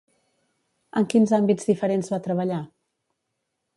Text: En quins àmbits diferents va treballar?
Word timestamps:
En 1.01 1.05
quins 1.13 1.33
àmbits 1.39 1.69
diferents 1.69 2.09
va 2.15 2.21
treballar? 2.29 2.61